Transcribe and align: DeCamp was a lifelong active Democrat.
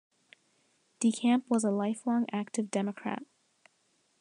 DeCamp 0.99 1.43
was 1.47 1.63
a 1.63 1.69
lifelong 1.69 2.25
active 2.33 2.71
Democrat. 2.71 3.21